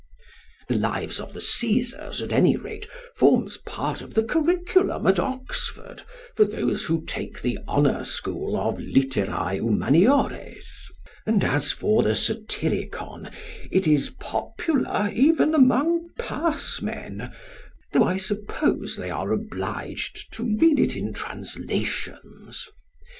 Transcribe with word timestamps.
"The 0.67 0.79
Lives 0.79 1.19
of 1.19 1.33
the 1.33 1.39
Cæsars," 1.39 2.23
at 2.23 2.33
any 2.33 2.57
rate, 2.57 2.87
forms 3.15 3.57
part 3.67 4.01
of 4.01 4.15
the 4.15 4.23
curriculum 4.23 5.05
at 5.05 5.19
Oxford 5.19 6.01
for 6.35 6.43
those 6.43 6.85
who 6.85 7.05
take 7.05 7.39
the 7.43 7.59
Honour 7.67 8.03
School 8.05 8.57
of 8.57 8.77
"Literæ 8.79 9.59
Humaniores"; 9.59 10.89
and 11.27 11.43
as 11.43 11.71
for 11.71 12.01
the 12.01 12.15
"Satyricon" 12.15 13.29
it 13.69 13.85
is 13.87 14.09
popular 14.19 15.11
even 15.13 15.53
among 15.53 16.09
pass 16.19 16.81
men, 16.81 17.31
though 17.93 18.05
I 18.05 18.17
suppose 18.17 18.95
they 18.95 19.11
are 19.11 19.31
obliged 19.31 20.33
to 20.33 20.57
read 20.57 20.79
it 20.79 20.95
in 20.95 21.13
translations. 21.13 22.67